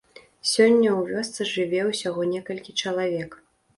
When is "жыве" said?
1.51-1.81